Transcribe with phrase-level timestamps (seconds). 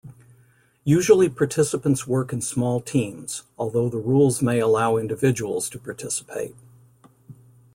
[0.83, 6.55] Usually participants work in small teams, although the rules may allow individuals to participate.